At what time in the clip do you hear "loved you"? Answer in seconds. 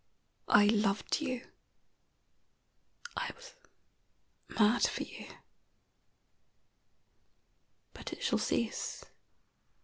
0.65-1.45